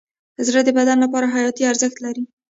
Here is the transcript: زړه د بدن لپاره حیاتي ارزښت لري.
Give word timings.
زړه 0.47 0.59
د 0.65 0.69
بدن 0.77 0.97
لپاره 1.05 1.31
حیاتي 1.33 1.63
ارزښت 1.71 1.97
لري. 2.05 2.23